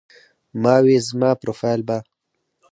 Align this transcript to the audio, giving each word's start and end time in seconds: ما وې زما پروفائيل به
ما 0.61 0.75
وې 0.85 0.97
زما 1.07 1.31
پروفائيل 1.41 1.81
به 1.87 1.97